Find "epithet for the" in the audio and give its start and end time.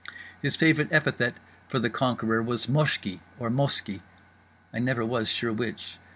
0.91-1.91